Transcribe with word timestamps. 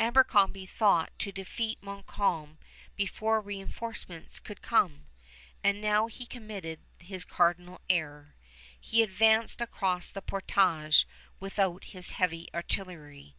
Abercrombie 0.00 0.66
thought 0.66 1.16
to 1.20 1.30
defeat 1.30 1.80
Montcalm 1.80 2.58
before 2.96 3.40
reënforcements 3.40 4.42
could 4.42 4.60
come; 4.60 5.06
and 5.62 5.80
now 5.80 6.08
he 6.08 6.26
committed 6.26 6.80
his 6.98 7.24
cardinal 7.24 7.80
error. 7.88 8.34
He 8.80 9.04
advanced 9.04 9.60
across 9.60 10.10
the 10.10 10.20
portage 10.20 11.06
without 11.38 11.84
his 11.94 12.10
heavy 12.10 12.48
artillery. 12.52 13.36